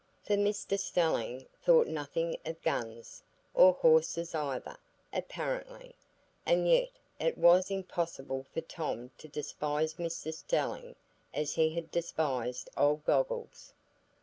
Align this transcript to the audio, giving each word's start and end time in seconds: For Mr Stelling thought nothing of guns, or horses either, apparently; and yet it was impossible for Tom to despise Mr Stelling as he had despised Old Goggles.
For 0.23 0.33
Mr 0.33 0.79
Stelling 0.79 1.45
thought 1.63 1.85
nothing 1.85 2.35
of 2.43 2.59
guns, 2.63 3.21
or 3.53 3.73
horses 3.73 4.33
either, 4.33 4.77
apparently; 5.13 5.93
and 6.43 6.67
yet 6.67 6.89
it 7.19 7.37
was 7.37 7.69
impossible 7.69 8.47
for 8.51 8.61
Tom 8.61 9.11
to 9.19 9.27
despise 9.27 9.93
Mr 9.97 10.33
Stelling 10.33 10.95
as 11.35 11.53
he 11.53 11.75
had 11.75 11.91
despised 11.91 12.67
Old 12.75 13.05
Goggles. 13.05 13.75